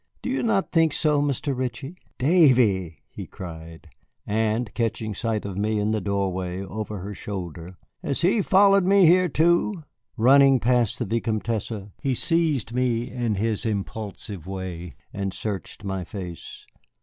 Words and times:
"Do 0.23 0.31
you 0.31 0.41
not 0.41 0.71
think 0.71 0.93
so, 0.93 1.21
Mr. 1.21 1.55
Ritchie?" 1.55 1.95
"Davy!" 2.17 3.03
he 3.07 3.27
cried. 3.27 3.87
And 4.25 4.73
catching 4.73 5.13
sight 5.13 5.45
of 5.45 5.59
me 5.59 5.77
in 5.77 5.91
the 5.91 6.01
doorway, 6.01 6.61
over 6.63 7.01
her 7.01 7.13
shoulder, 7.13 7.77
"Has 8.01 8.21
he 8.21 8.41
followed 8.41 8.83
me 8.83 9.05
here 9.05 9.29
too?" 9.29 9.83
Running 10.17 10.59
past 10.59 10.97
the 10.97 11.05
Vicomtesse, 11.05 11.71
he 12.01 12.15
seized 12.15 12.73
me 12.73 13.11
in 13.11 13.35
his 13.35 13.63
impulsive 13.63 14.47
way 14.47 14.95
and 15.13 15.35
searched 15.35 15.83
my 15.83 16.03
face. 16.03 16.65